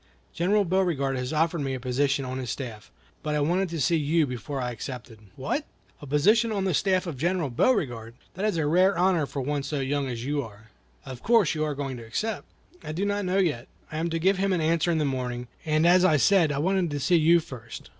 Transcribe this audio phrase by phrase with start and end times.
[0.33, 2.89] General Beauregard has offered me a position on his staff,
[3.21, 5.63] but I wanted to see you before I accepted." "What!
[6.01, 8.15] a position on the staff of General Beauregard!
[8.33, 10.71] That is a rare honor for one so young as you are.
[11.05, 12.47] Of course you are going to accept?"
[12.83, 15.47] "I do not know yet; I am to give him an answer in the morning,
[15.67, 17.89] as I said I wanted to see you first.